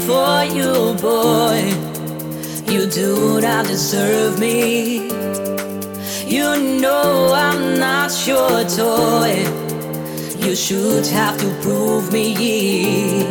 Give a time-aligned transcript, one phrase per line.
[0.00, 1.60] for you, boy.
[2.70, 5.08] You do not deserve me.
[6.26, 9.44] You know I'm not your toy.
[10.38, 13.26] You should have to prove me.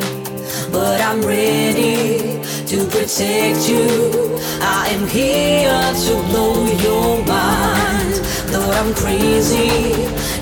[0.72, 4.38] But I'm ready to protect you.
[4.62, 8.14] I am here to blow your mind.
[8.52, 9.94] Though I'm crazy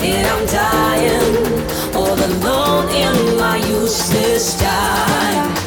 [0.01, 5.66] and I'm dying, all alone in my useless time.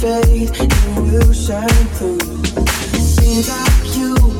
[0.00, 2.18] fade and will shine through.
[2.98, 4.39] Seems like you